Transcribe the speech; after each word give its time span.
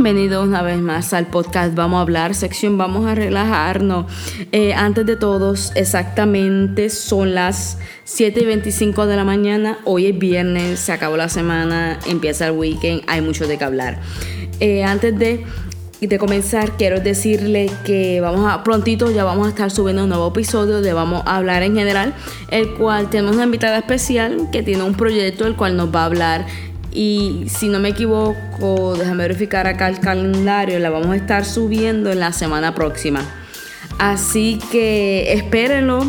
Bienvenidos 0.00 0.46
una 0.46 0.62
vez 0.62 0.78
más 0.78 1.12
al 1.12 1.26
podcast 1.26 1.74
Vamos 1.74 1.98
a 1.98 2.02
hablar, 2.02 2.32
sección 2.36 2.78
Vamos 2.78 3.04
a 3.04 3.16
relajarnos. 3.16 4.06
Eh, 4.52 4.72
antes 4.72 5.04
de 5.04 5.16
todos, 5.16 5.72
exactamente 5.74 6.88
son 6.88 7.34
las 7.34 7.78
7 8.04 8.42
y 8.42 8.44
25 8.44 9.08
de 9.08 9.16
la 9.16 9.24
mañana. 9.24 9.80
Hoy 9.82 10.06
es 10.06 10.16
viernes, 10.16 10.78
se 10.78 10.92
acabó 10.92 11.16
la 11.16 11.28
semana, 11.28 11.98
empieza 12.06 12.46
el 12.46 12.52
weekend, 12.52 13.02
hay 13.08 13.22
mucho 13.22 13.48
de 13.48 13.58
qué 13.58 13.64
hablar. 13.64 13.98
Eh, 14.60 14.84
antes 14.84 15.18
de, 15.18 15.44
de 16.00 16.18
comenzar, 16.20 16.76
quiero 16.76 17.00
decirle 17.00 17.68
que 17.84 18.20
vamos 18.20 18.48
a 18.48 18.62
prontito 18.62 19.10
ya 19.10 19.24
vamos 19.24 19.48
a 19.48 19.50
estar 19.50 19.72
subiendo 19.72 20.04
un 20.04 20.10
nuevo 20.10 20.28
episodio 20.28 20.80
de 20.80 20.92
Vamos 20.92 21.24
a 21.26 21.38
hablar 21.38 21.64
en 21.64 21.74
general, 21.74 22.14
el 22.52 22.72
cual 22.74 23.10
tenemos 23.10 23.34
una 23.34 23.46
invitada 23.46 23.78
especial 23.78 24.48
que 24.52 24.62
tiene 24.62 24.84
un 24.84 24.94
proyecto 24.94 25.44
el 25.44 25.56
cual 25.56 25.76
nos 25.76 25.92
va 25.92 26.02
a 26.02 26.04
hablar 26.04 26.46
y 26.92 27.44
si 27.48 27.68
no 27.68 27.78
me 27.78 27.90
equivoco, 27.90 28.94
déjame 28.96 29.24
verificar 29.24 29.66
acá 29.66 29.88
el 29.88 30.00
calendario, 30.00 30.78
la 30.78 30.90
vamos 30.90 31.10
a 31.10 31.16
estar 31.16 31.44
subiendo 31.44 32.10
en 32.10 32.20
la 32.20 32.32
semana 32.32 32.74
próxima. 32.74 33.20
Así 33.98 34.58
que 34.70 35.32
espérenlo. 35.32 36.00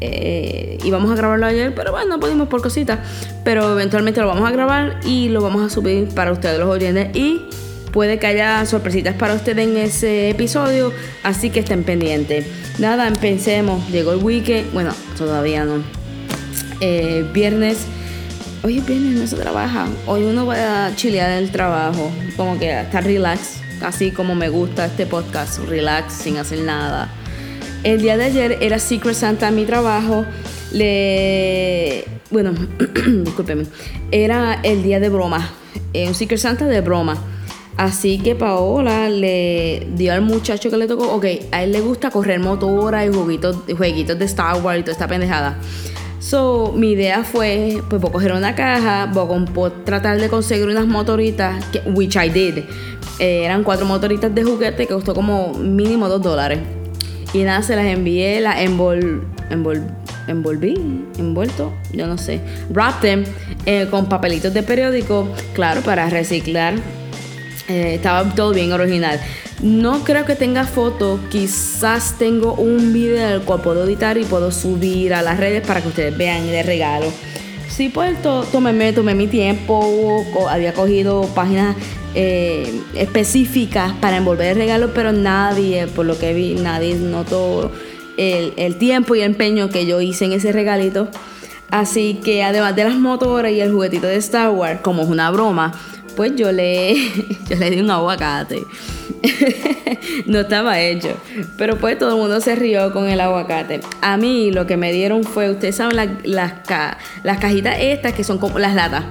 Eh, 0.00 0.76
y 0.82 0.90
vamos 0.90 1.10
a 1.10 1.14
grabarlo 1.14 1.46
ayer, 1.46 1.74
pero 1.74 1.92
bueno, 1.92 2.08
no 2.16 2.20
pudimos 2.20 2.48
por 2.48 2.62
cositas. 2.62 2.98
Pero 3.44 3.72
eventualmente 3.72 4.20
lo 4.20 4.28
vamos 4.28 4.48
a 4.48 4.52
grabar 4.52 5.00
y 5.04 5.28
lo 5.28 5.40
vamos 5.40 5.64
a 5.64 5.70
subir 5.70 6.08
para 6.08 6.32
ustedes 6.32 6.58
los 6.58 6.68
oyentes. 6.68 7.14
Y 7.14 7.42
puede 7.92 8.18
que 8.18 8.26
haya 8.26 8.64
sorpresitas 8.66 9.14
para 9.14 9.34
ustedes 9.34 9.66
en 9.66 9.76
ese 9.76 10.30
episodio, 10.30 10.92
así 11.22 11.50
que 11.50 11.60
estén 11.60 11.84
pendientes. 11.84 12.46
Nada, 12.78 13.06
empecemos. 13.08 13.88
Llegó 13.90 14.12
el 14.12 14.22
weekend, 14.22 14.72
bueno, 14.72 14.92
todavía 15.16 15.64
no. 15.64 15.82
Eh, 16.80 17.24
viernes 17.32 17.86
hoy 18.64 18.78
es 18.78 18.86
viernes, 18.86 19.20
no 19.20 19.26
se 19.26 19.36
trabaja. 19.36 19.86
Hoy 20.06 20.24
uno 20.24 20.46
va 20.46 20.86
a 20.86 20.96
chilear 20.96 21.30
el 21.32 21.50
trabajo, 21.50 22.10
como 22.34 22.58
que 22.58 22.80
estar 22.80 23.04
relax, 23.04 23.60
así 23.82 24.10
como 24.10 24.34
me 24.34 24.48
gusta 24.48 24.86
este 24.86 25.04
podcast, 25.04 25.58
relax, 25.68 26.14
sin 26.14 26.38
hacer 26.38 26.60
nada. 26.60 27.12
El 27.82 28.00
día 28.00 28.16
de 28.16 28.24
ayer 28.24 28.58
era 28.62 28.78
Secret 28.78 29.14
Santa 29.14 29.50
mi 29.50 29.66
trabajo. 29.66 30.24
Le. 30.72 32.06
Bueno, 32.30 32.52
discúlpeme. 33.24 33.66
Era 34.10 34.60
el 34.62 34.82
día 34.82 34.98
de 34.98 35.10
broma. 35.10 35.50
Eh, 35.92 36.08
un 36.08 36.14
Secret 36.14 36.40
Santa 36.40 36.64
de 36.64 36.80
broma. 36.80 37.18
Así 37.76 38.18
que 38.18 38.34
Paola 38.34 39.10
le 39.10 39.88
dio 39.94 40.14
al 40.14 40.22
muchacho 40.22 40.70
que 40.70 40.76
le 40.76 40.86
tocó, 40.86 41.12
ok, 41.12 41.26
a 41.50 41.64
él 41.64 41.72
le 41.72 41.80
gusta 41.80 42.10
correr 42.10 42.38
motora 42.38 43.04
y 43.04 43.12
jueguitos, 43.12 43.56
jueguitos 43.76 44.18
de 44.18 44.24
Star 44.24 44.62
Wars 44.62 44.78
y 44.78 44.82
toda 44.82 44.92
esta 44.92 45.08
pendejada. 45.08 45.58
So, 46.24 46.72
mi 46.74 46.92
idea 46.92 47.22
fue, 47.22 47.82
pues 47.90 48.00
voy 48.00 48.08
a 48.08 48.12
coger 48.12 48.32
una 48.32 48.54
caja, 48.54 49.04
voy 49.12 49.70
a 49.70 49.84
tratar 49.84 50.18
de 50.18 50.30
conseguir 50.30 50.66
unas 50.66 50.86
motoritas, 50.86 51.62
que, 51.66 51.80
which 51.80 52.16
I 52.16 52.30
did. 52.30 52.64
Eh, 53.18 53.44
eran 53.44 53.62
cuatro 53.62 53.84
motoritas 53.84 54.34
de 54.34 54.42
juguete 54.42 54.86
que 54.86 54.94
costó 54.94 55.14
como 55.14 55.52
mínimo 55.52 56.08
dos 56.08 56.22
dólares. 56.22 56.60
Y 57.34 57.42
nada, 57.42 57.60
se 57.60 57.76
las 57.76 57.84
envié, 57.84 58.40
las 58.40 58.58
envol, 58.60 59.22
envol, 59.50 59.82
envolví, 60.26 61.04
envuelto, 61.18 61.74
yo 61.92 62.06
no 62.06 62.16
sé. 62.16 62.40
Wrapped 62.70 63.02
them 63.02 63.24
eh, 63.66 63.86
con 63.90 64.08
papelitos 64.08 64.54
de 64.54 64.62
periódico, 64.62 65.28
claro, 65.52 65.82
para 65.82 66.08
reciclar. 66.08 66.72
Eh, 67.68 67.96
estaba 67.96 68.34
todo 68.34 68.54
bien 68.54 68.72
original. 68.72 69.20
No 69.62 70.04
creo 70.04 70.24
que 70.24 70.34
tenga 70.34 70.64
foto, 70.64 71.20
quizás 71.30 72.18
tengo 72.18 72.54
un 72.54 72.92
video 72.92 73.36
el 73.36 73.42
cual 73.42 73.62
puedo 73.62 73.84
editar 73.84 74.18
y 74.18 74.24
puedo 74.24 74.50
subir 74.50 75.14
a 75.14 75.22
las 75.22 75.38
redes 75.38 75.66
para 75.66 75.80
que 75.80 75.88
ustedes 75.88 76.16
vean 76.16 76.46
de 76.46 76.62
regalo. 76.62 77.06
Sí, 77.68 77.88
pues 77.88 78.20
tomé, 78.22 79.14
mi 79.14 79.26
tiempo, 79.26 80.24
había 80.48 80.74
cogido 80.74 81.22
páginas 81.34 81.76
eh, 82.14 82.80
específicas 82.94 83.92
para 83.94 84.16
envolver 84.16 84.52
el 84.52 84.56
regalo, 84.56 84.92
pero 84.94 85.12
nadie, 85.12 85.86
por 85.86 86.06
lo 86.06 86.18
que 86.18 86.32
vi, 86.34 86.54
nadie 86.54 86.94
notó 86.96 87.72
el, 88.16 88.52
el 88.56 88.76
tiempo 88.76 89.14
y 89.14 89.20
el 89.20 89.32
empeño 89.32 89.70
que 89.70 89.86
yo 89.86 90.00
hice 90.00 90.26
en 90.26 90.32
ese 90.32 90.52
regalito. 90.52 91.08
Así 91.70 92.20
que 92.22 92.44
además 92.44 92.76
de 92.76 92.84
las 92.84 92.94
motoras 92.94 93.50
y 93.50 93.60
el 93.60 93.72
juguetito 93.72 94.06
de 94.06 94.16
Star 94.16 94.50
Wars, 94.50 94.80
como 94.82 95.02
es 95.02 95.08
una 95.08 95.30
broma, 95.32 95.72
pues 96.14 96.36
yo 96.36 96.52
le, 96.52 96.94
yo 97.48 97.56
le 97.56 97.70
di 97.70 97.80
un 97.80 97.90
aguacate. 97.90 98.62
no 100.26 100.40
estaba 100.40 100.80
hecho. 100.80 101.16
Pero 101.56 101.76
pues 101.78 101.98
todo 101.98 102.10
el 102.10 102.16
mundo 102.16 102.40
se 102.40 102.54
rió 102.54 102.92
con 102.92 103.08
el 103.08 103.20
aguacate. 103.20 103.80
A 104.00 104.16
mí 104.16 104.50
lo 104.50 104.66
que 104.66 104.76
me 104.76 104.92
dieron 104.92 105.24
fue, 105.24 105.50
ustedes 105.50 105.76
saben, 105.76 105.96
las, 105.96 106.52
las 107.22 107.38
cajitas 107.38 107.76
estas 107.78 108.12
que 108.12 108.24
son 108.24 108.38
como 108.38 108.58
las 108.58 108.74
latas. 108.74 109.04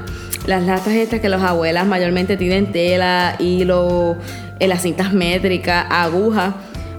Las 0.45 0.63
latas 0.63 0.93
estas 0.93 1.19
que 1.19 1.29
las 1.29 1.41
abuelas 1.41 1.85
mayormente 1.87 2.35
tienen 2.35 2.71
tela, 2.71 3.35
hilo, 3.39 4.17
en 4.59 4.69
las 4.69 4.81
cintas 4.81 5.13
métricas, 5.13 5.85
agujas. 5.89 6.53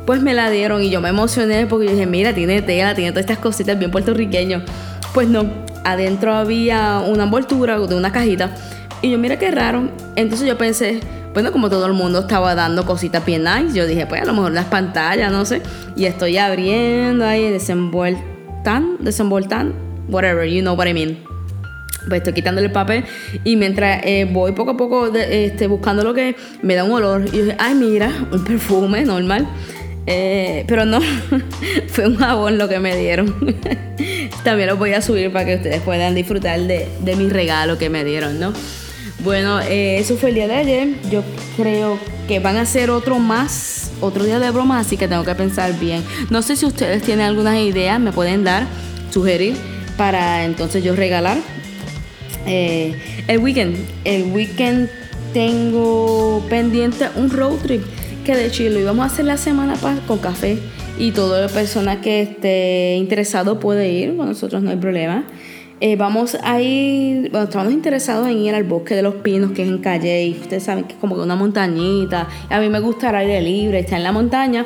Pues 0.07 0.21
me 0.21 0.35
la 0.35 0.51
dieron 0.51 0.83
y 0.83 0.91
yo 0.91 1.01
me 1.01 1.09
emocioné 1.09 1.67
porque 1.67 1.87
yo 1.87 1.93
dije, 1.93 2.07
mira, 2.07 2.35
tiene 2.35 2.61
tela, 2.63 2.95
tiene 2.95 3.11
todas 3.13 3.25
estas 3.25 3.39
cositas 3.39 3.79
bien 3.79 3.91
puertorriqueños. 3.91 4.63
Pues 5.13 5.29
no, 5.29 5.47
adentro 5.85 6.35
había 6.35 7.01
una 7.01 7.25
envoltura 7.25 7.79
de 7.79 7.95
una 7.95 8.13
cajita 8.13 8.55
y 9.05 9.11
yo, 9.11 9.19
mira 9.19 9.39
qué 9.39 9.51
raro. 9.51 9.91
Entonces 10.17 10.49
yo 10.49 10.57
pensé, 10.57 11.01
bueno, 11.35 11.51
como 11.51 11.69
todo 11.69 11.87
el 11.87 11.93
mundo 11.95 12.21
estaba 12.21 12.55
dando 12.55 12.87
cositas 12.87 13.27
bien 13.27 13.43
nice, 13.43 13.77
yo 13.77 13.87
dije, 13.87 14.07
pues 14.07 14.23
a 14.23 14.25
lo 14.25 14.33
mejor 14.33 14.53
las 14.53 14.67
pantallas, 14.67 15.33
no 15.33 15.45
sé. 15.45 15.63
Y 15.97 16.05
estoy 16.05 16.39
abriendo 16.39 17.27
ahí, 17.27 17.51
desenvueltan, 17.51 18.99
desenvoltan, 19.01 19.75
whatever, 20.09 20.49
you 20.49 20.61
know 20.61 20.77
what 20.77 20.87
I 20.87 20.95
mean. 20.95 21.19
Pues 22.09 22.19
estoy 22.19 22.35
quitándole 22.35 22.69
el 22.69 22.73
papel 22.73 23.05
y 23.43 23.57
mientras 23.57 24.03
eh, 24.05 24.29
voy 24.31 24.53
poco 24.53 24.73
a 24.73 24.77
poco 24.77 25.13
este, 25.13 25.67
buscando 25.67 26.05
lo 26.05 26.15
que 26.15 26.37
me 26.63 26.77
da 26.77 26.85
un 26.85 26.93
olor. 26.93 27.25
Y 27.33 27.39
yo 27.39 27.45
dije, 27.47 27.57
ay, 27.59 27.75
mira, 27.75 28.13
un 28.31 28.45
perfume 28.45 29.05
normal. 29.05 29.49
Eh, 30.07 30.65
pero 30.69 30.85
no, 30.85 31.01
fue 31.89 32.07
un 32.07 32.15
jabón 32.15 32.59
lo 32.59 32.69
que 32.69 32.79
me 32.79 32.97
dieron. 32.97 33.35
También 34.45 34.69
lo 34.69 34.77
voy 34.77 34.93
a 34.93 35.03
subir 35.03 35.33
para 35.33 35.47
que 35.47 35.57
ustedes 35.57 35.81
puedan 35.81 36.15
disfrutar 36.15 36.61
de, 36.61 36.87
de 37.01 37.17
mi 37.17 37.29
regalo 37.29 37.77
que 37.77 37.91
me 37.91 38.05
dieron, 38.05 38.39
¿no? 38.39 38.53
Bueno, 39.25 39.59
eh, 39.61 39.97
eso 39.99 40.19
fue 40.19 40.29
el 40.29 40.35
día 40.35 40.47
de 40.47 40.55
ayer. 40.55 40.89
Yo 41.11 41.23
creo 41.57 41.99
que 42.29 42.41
van 42.41 42.59
a 42.59 42.67
ser 42.67 42.91
otro 42.91 43.19
más, 43.19 43.91
otro 44.03 44.23
día 44.23 44.39
de 44.39 44.51
broma, 44.51 44.79
así 44.79 44.99
que 44.99 45.09
tengo 45.09 45.25
que 45.25 45.35
pensar 45.35 45.79
bien. 45.81 46.05
No 46.29 46.43
sé 46.43 46.57
si 46.57 46.67
ustedes 46.67 47.03
tienen 47.03 47.25
algunas 47.25 47.59
ideas, 47.59 47.99
me 47.99 48.13
pueden 48.13 48.45
dar, 48.45 48.67
sugerir, 49.11 49.57
para 49.97 50.45
entonces 50.45 50.85
yo 50.85 50.95
regalar. 50.95 51.39
Eh, 52.47 52.95
el 53.27 53.39
weekend, 53.39 53.79
el 54.05 54.25
weekend 54.25 54.91
tengo 55.33 56.45
pendiente 56.51 57.09
un 57.17 57.31
road 57.31 57.57
trip 57.63 57.83
que 58.27 58.37
de 58.37 58.47
hecho 58.47 58.63
lo 58.65 58.79
íbamos 58.79 59.05
a 59.05 59.07
hacer 59.07 59.25
la 59.25 59.39
semana 59.39 59.75
con 60.07 60.19
café 60.19 60.59
y 60.99 61.13
toda 61.13 61.41
la 61.41 61.49
persona 61.49 62.03
que 62.03 62.23
esté 62.23 62.97
interesado 62.97 63.59
puede 63.59 63.91
ir, 63.91 64.17
con 64.17 64.29
nosotros 64.29 64.63
no 64.63 64.71
hay 64.71 64.77
problema. 64.77 65.25
Eh, 65.87 65.97
vamos 65.97 66.35
a 66.43 66.63
ir, 66.63 67.31
bueno, 67.31 67.45
estamos 67.45 67.71
interesados 67.71 68.27
en 68.29 68.39
ir 68.39 68.55
al 68.55 68.65
bosque 68.65 68.95
de 68.95 69.03
los 69.03 69.17
pinos, 69.17 69.53
que 69.53 69.65
es 69.65 69.69
en 69.69 69.83
Calle, 69.83 70.35
ustedes 70.41 70.63
saben 70.63 70.85
que 70.85 70.95
es 70.95 70.99
como 70.99 71.15
una 71.17 71.37
montañita. 71.37 72.27
A 72.49 72.59
mí 72.59 72.71
me 72.71 72.81
gusta 72.81 73.11
el 73.11 73.17
aire 73.17 73.43
libre, 73.43 73.81
estar 73.81 73.99
en 73.99 74.05
la 74.05 74.13
montaña. 74.13 74.65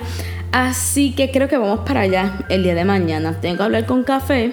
Así 0.53 1.17
que 1.17 1.33
creo 1.33 1.49
que 1.49 1.59
vamos 1.59 1.81
para 1.81 2.03
allá 2.03 2.47
el 2.49 2.63
día 2.63 2.77
de 2.77 2.85
mañana. 2.85 3.41
Tengo 3.41 3.57
que 3.57 3.63
hablar 3.65 3.85
con 3.85 4.05
Café 4.05 4.53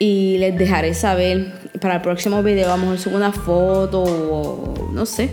y 0.00 0.36
les 0.38 0.58
dejaré 0.58 0.94
saber 0.94 1.52
para 1.80 1.94
el 1.94 2.00
próximo 2.00 2.42
video. 2.42 2.66
Vamos 2.66 2.98
a 2.98 3.00
subir 3.00 3.16
una 3.16 3.30
foto 3.30 4.02
o 4.02 4.90
no 4.92 5.06
sé. 5.06 5.30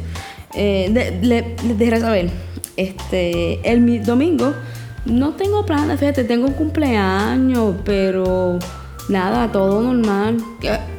Eh, 0.53 0.91
les 1.23 1.79
dejaré 1.79 2.01
saber. 2.01 2.29
Este, 2.75 3.67
el 3.67 4.05
domingo 4.05 4.53
no 5.05 5.33
tengo 5.33 5.65
planes, 5.65 5.99
fíjate, 5.99 6.23
tengo 6.23 6.45
un 6.45 6.53
cumpleaños, 6.53 7.77
pero 7.83 8.59
Nada, 9.09 9.51
todo 9.51 9.81
normal. 9.81 10.37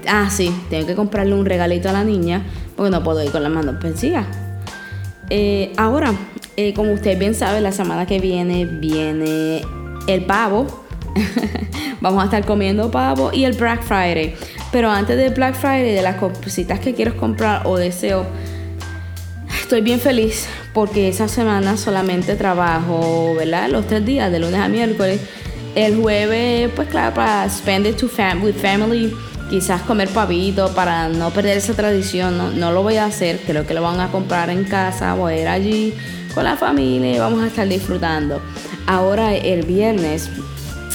Ah, 0.06 0.28
sí, 0.30 0.54
tengo 0.70 0.86
que 0.86 0.94
comprarle 0.94 1.34
un 1.34 1.44
regalito 1.44 1.88
a 1.88 1.92
la 1.92 2.04
niña 2.04 2.42
porque 2.76 2.90
no 2.90 3.02
puedo 3.02 3.22
ir 3.22 3.30
con 3.30 3.42
las 3.42 3.52
manos 3.52 3.78
vencidas. 3.80 4.26
Eh, 5.30 5.72
ahora, 5.76 6.14
eh, 6.56 6.72
como 6.72 6.92
usted 6.92 7.18
bien 7.18 7.34
sabe, 7.34 7.60
la 7.60 7.72
semana 7.72 8.06
que 8.06 8.18
viene 8.18 8.64
viene 8.64 9.62
el 10.06 10.24
pavo. 10.24 10.66
Vamos 12.00 12.22
a 12.22 12.26
estar 12.26 12.46
comiendo 12.46 12.90
pavo 12.90 13.30
y 13.32 13.44
el 13.44 13.52
Black 13.52 13.82
Friday. 13.82 14.34
Pero 14.72 14.90
antes 14.90 15.16
del 15.16 15.34
Black 15.34 15.54
Friday, 15.54 15.92
de 15.92 16.02
las 16.02 16.16
cositas 16.16 16.80
que 16.80 16.94
quiero 16.94 17.16
comprar 17.16 17.66
o 17.66 17.76
deseo, 17.76 18.26
estoy 19.60 19.80
bien 19.82 20.00
feliz 20.00 20.48
porque 20.72 21.08
esa 21.08 21.28
semana 21.28 21.76
solamente 21.76 22.36
trabajo, 22.36 23.34
¿verdad? 23.36 23.68
Los 23.68 23.86
tres 23.86 24.04
días, 24.04 24.30
de 24.30 24.38
lunes 24.38 24.60
a 24.60 24.68
miércoles. 24.68 25.20
El 25.78 25.94
jueves, 25.94 26.72
pues 26.74 26.88
claro, 26.88 27.14
para 27.14 27.48
spend 27.48 27.86
it 27.86 27.96
to 27.98 28.08
fam 28.08 28.42
with 28.42 28.56
family, 28.56 29.14
quizás 29.48 29.80
comer 29.82 30.08
pavito 30.08 30.74
para 30.74 31.08
no 31.08 31.30
perder 31.30 31.56
esa 31.56 31.72
tradición. 31.72 32.36
No, 32.36 32.50
no 32.50 32.72
lo 32.72 32.82
voy 32.82 32.96
a 32.96 33.04
hacer, 33.04 33.38
creo 33.46 33.64
que 33.64 33.74
lo 33.74 33.82
van 33.82 34.00
a 34.00 34.10
comprar 34.10 34.50
en 34.50 34.64
casa, 34.64 35.14
voy 35.14 35.34
a 35.34 35.40
ir 35.40 35.46
allí 35.46 35.94
con 36.34 36.42
la 36.42 36.56
familia 36.56 37.14
y 37.14 37.18
vamos 37.20 37.44
a 37.44 37.46
estar 37.46 37.68
disfrutando. 37.68 38.42
Ahora 38.88 39.36
el 39.36 39.64
viernes, 39.66 40.28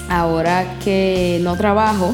ahora 0.10 0.78
que 0.84 1.40
no 1.42 1.56
trabajo, 1.56 2.14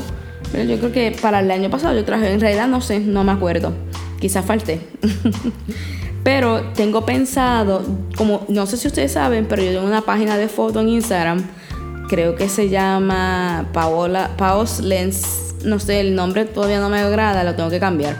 pero 0.52 0.64
yo 0.66 0.78
creo 0.78 0.92
que 0.92 1.18
para 1.20 1.40
el 1.40 1.50
año 1.50 1.72
pasado 1.72 1.96
yo 1.96 2.06
trabajé, 2.06 2.32
en 2.32 2.40
realidad 2.40 2.68
no 2.68 2.82
sé, 2.82 3.00
no 3.00 3.24
me 3.24 3.32
acuerdo, 3.32 3.74
quizás 4.20 4.46
falté. 4.46 4.80
Pero 6.24 6.62
tengo 6.76 7.06
pensado, 7.06 7.82
como 8.16 8.46
no 8.50 8.68
sé 8.68 8.78
si 8.78 8.88
ustedes 8.88 9.14
saben, 9.14 9.48
pero 9.48 9.64
yo 9.64 9.72
tengo 9.72 9.88
una 9.88 10.02
página 10.02 10.38
de 10.38 10.50
foto 10.50 10.82
en 10.82 10.90
Instagram, 10.90 11.44
creo 12.10 12.36
que 12.36 12.50
se 12.50 12.68
llama 12.68 13.68
Paola, 13.72 14.32
Paos 14.36 14.82
Lens, 14.82 15.56
no 15.64 15.80
sé, 15.80 16.02
el 16.02 16.16
nombre 16.16 16.44
todavía 16.46 16.80
no 16.80 16.90
me 16.90 17.00
agrada, 17.00 17.44
lo 17.44 17.56
tengo 17.56 17.70
que 17.70 17.80
cambiar. 17.80 18.18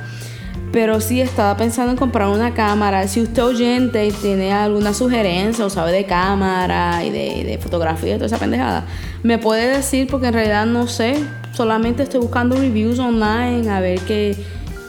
Pero 0.72 1.02
sí 1.02 1.20
estaba 1.20 1.58
pensando 1.58 1.92
en 1.92 1.98
comprar 1.98 2.28
una 2.28 2.54
cámara. 2.54 3.08
Si 3.08 3.20
usted 3.20 3.44
oyente 3.44 4.06
y 4.06 4.12
tiene 4.12 4.54
alguna 4.54 4.94
sugerencia 4.94 5.66
o 5.66 5.70
sabe 5.70 5.92
de 5.92 6.06
cámara 6.06 7.04
y 7.04 7.10
de, 7.10 7.58
fotografía 7.60 8.12
y 8.12 8.18
toda 8.18 8.28
esa 8.28 8.38
pendejada, 8.38 8.86
me 9.24 9.40
puede 9.40 9.68
decir 9.68 10.08
porque 10.08 10.28
en 10.28 10.34
realidad 10.34 10.68
no 10.68 10.88
sé. 10.88 11.16
Solamente 11.54 12.04
estoy 12.04 12.20
buscando 12.20 12.56
reviews 12.56 13.00
online 13.00 13.70
a 13.70 13.80
ver 13.80 14.00
qué 14.02 14.38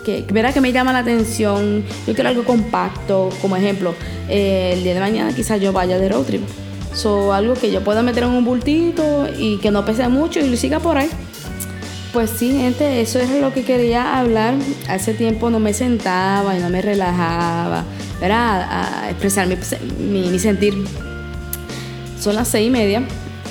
que, 0.05 0.25
verá 0.31 0.53
que 0.53 0.61
me 0.61 0.73
llama 0.73 0.93
la 0.93 0.99
atención. 0.99 1.83
Yo 2.07 2.15
quiero 2.15 2.29
algo 2.29 2.45
compacto, 2.45 3.31
como 3.41 3.57
ejemplo, 3.57 3.95
eh, 4.29 4.73
el 4.75 4.83
día 4.83 4.95
de 4.95 5.01
mañana 5.01 5.33
quizás 5.35 5.61
yo 5.61 5.73
vaya 5.73 5.99
de 5.99 6.09
road 6.11 6.25
trip. 6.25 6.43
So, 6.93 7.33
algo 7.33 7.55
que 7.55 7.71
yo 7.71 7.83
pueda 7.83 8.03
meter 8.03 8.25
en 8.25 8.31
un 8.31 8.45
bultito 8.45 9.27
y 9.39 9.59
que 9.59 9.71
no 9.71 9.85
pese 9.85 10.09
mucho 10.09 10.41
y 10.41 10.49
lo 10.49 10.57
siga 10.57 10.81
por 10.81 10.99
ahí. 10.99 11.09
Pues 12.13 12.31
sí, 12.31 12.51
gente, 12.51 13.01
eso 13.01 13.21
es 13.21 13.31
lo 13.41 13.55
que 13.55 13.63
quería 13.63 14.19
hablar. 14.19 14.55
Hace 14.89 15.15
tiempo 15.15 15.49
no 15.49 15.61
me 15.61 15.73
sentaba 15.73 16.57
y 16.57 16.61
no 16.61 16.69
me 16.69 16.83
relajaba, 16.83 17.85
¿verdad? 18.21 18.67
A 18.69 19.11
expresar 19.11 19.47
mi, 19.47 20.39
sentir. 20.41 20.75
Son 22.19 22.35
las 22.35 22.49
seis 22.49 22.67
y 22.67 22.71
media. 22.71 23.05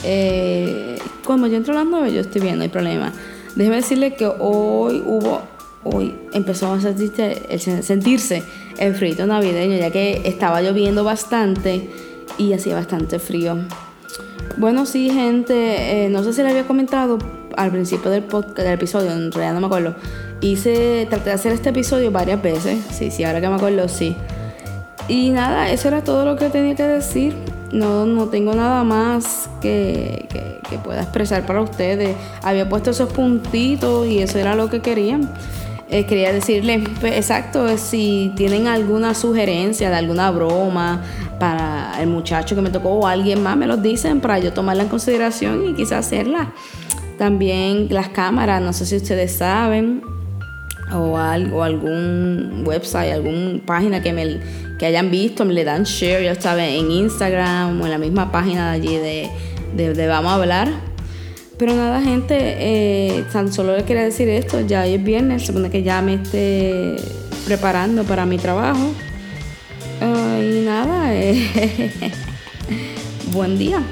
Eh, 0.03 0.97
cuando 1.25 1.47
yo 1.47 1.55
entro 1.55 1.73
a 1.73 1.77
las 1.77 1.85
nueve, 1.85 2.13
yo 2.13 2.19
estoy 2.19 2.41
bien, 2.41 2.57
no 2.57 2.63
hay 2.63 2.69
problema. 2.69 3.13
Déjeme 3.55 3.77
decirle 3.77 4.15
que 4.15 4.27
hoy 4.27 5.01
hubo 5.05 5.41
hoy 5.83 6.13
empezó 6.33 6.73
a 6.73 6.81
sentirse, 6.81 7.57
sentirse 7.81 8.43
el 8.77 8.95
frío 8.95 9.25
navideño, 9.25 9.77
ya 9.77 9.91
que 9.91 10.21
estaba 10.25 10.61
lloviendo 10.61 11.03
bastante 11.03 11.89
y 12.37 12.53
hacía 12.53 12.75
bastante 12.75 13.19
frío. 13.19 13.57
Bueno, 14.57 14.85
sí, 14.85 15.09
gente, 15.09 16.05
eh, 16.05 16.09
no 16.09 16.23
sé 16.23 16.33
si 16.33 16.43
le 16.43 16.49
había 16.49 16.65
comentado 16.67 17.17
al 17.55 17.71
principio 17.71 18.11
del, 18.11 18.23
podcast, 18.23 18.59
del 18.59 18.73
episodio, 18.73 19.11
en 19.11 19.31
realidad 19.31 19.53
no 19.53 19.61
me 19.61 19.67
acuerdo. 19.67 19.95
Hice, 20.41 21.07
traté 21.09 21.29
de 21.29 21.35
hacer 21.35 21.51
este 21.53 21.69
episodio 21.69 22.11
varias 22.11 22.41
veces, 22.41 22.79
sí, 22.91 23.11
sí, 23.11 23.23
ahora 23.23 23.41
que 23.41 23.47
me 23.49 23.55
acuerdo, 23.55 23.87
sí. 23.87 24.15
Y 25.07 25.31
nada, 25.31 25.71
eso 25.71 25.87
era 25.87 26.03
todo 26.03 26.25
lo 26.25 26.35
que 26.35 26.49
tenía 26.49 26.75
que 26.75 26.83
decir. 26.83 27.35
No, 27.71 28.05
no 28.05 28.27
tengo 28.27 28.53
nada 28.53 28.83
más 28.83 29.49
que, 29.61 30.27
que, 30.29 30.59
que 30.69 30.77
pueda 30.77 31.01
expresar 31.01 31.45
para 31.45 31.61
ustedes. 31.61 32.15
Había 32.43 32.67
puesto 32.67 32.91
esos 32.91 33.11
puntitos 33.11 34.07
y 34.07 34.19
eso 34.19 34.37
era 34.39 34.55
lo 34.55 34.69
que 34.69 34.81
querían. 34.81 35.29
Eh, 35.91 36.05
quería 36.05 36.31
decirle, 36.31 36.83
pues, 36.99 37.15
exacto, 37.15 37.75
si 37.79 38.31
tienen 38.35 38.67
alguna 38.67 39.15
sugerencia 39.15 39.89
de 39.89 39.95
alguna 39.95 40.29
broma 40.29 41.03
para 41.39 41.99
el 41.99 42.07
muchacho 42.07 42.55
que 42.55 42.61
me 42.61 42.69
tocó 42.69 42.89
o 42.89 43.07
alguien 43.07 43.41
más, 43.41 43.57
me 43.57 43.65
lo 43.65 43.75
dicen 43.75 44.21
para 44.21 44.37
yo 44.37 44.53
tomarla 44.53 44.83
en 44.83 44.89
consideración 44.89 45.67
y 45.67 45.73
quizás 45.73 46.05
hacerla. 46.05 46.53
También 47.17 47.87
las 47.89 48.09
cámaras, 48.09 48.61
no 48.61 48.71
sé 48.71 48.85
si 48.85 48.97
ustedes 48.97 49.31
saben, 49.37 50.03
o, 50.93 51.17
algo, 51.17 51.63
algún 51.63 52.63
website, 52.67 53.11
alguna 53.11 53.59
página 53.65 54.03
que, 54.03 54.13
me, 54.13 54.39
que 54.77 54.85
hayan 54.85 55.09
visto, 55.09 55.43
me 55.43 55.53
le 55.53 55.63
dan 55.63 55.85
share, 55.85 56.23
ya 56.23 56.39
saben, 56.39 56.69
en 56.69 56.91
Instagram 56.91 57.81
o 57.81 57.85
en 57.85 57.91
la 57.91 57.97
misma 57.97 58.31
página 58.31 58.71
de 58.71 58.75
allí 58.75 58.95
de, 58.95 59.29
de, 59.75 59.93
de 59.95 60.07
Vamos 60.07 60.33
a 60.33 60.35
Hablar 60.35 60.88
pero 61.59 61.75
nada, 61.75 62.01
gente, 62.01 62.37
eh, 62.39 63.25
tan 63.33 63.51
solo 63.51 63.75
le 63.75 63.83
quería 63.83 64.03
decir 64.03 64.29
esto. 64.29 64.61
Ya 64.61 64.83
hoy 64.83 64.93
es 64.93 65.03
viernes, 65.03 65.45
supone 65.45 65.69
que 65.69 65.83
ya 65.83 66.01
me 66.01 66.13
esté 66.13 66.95
preparando 67.45 68.05
para 68.05 68.25
mi 68.25 68.37
trabajo. 68.37 68.93
y 70.01 70.61
nada, 70.65 71.13
eh, 71.13 72.11
buen 73.33 73.57
día. 73.59 73.83